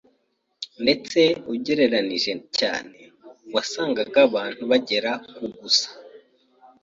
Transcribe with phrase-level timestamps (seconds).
[0.83, 1.19] Ndetse
[1.53, 2.99] ugereranije cyane,
[3.53, 5.87] wasangaga abantu bagera ku gusa.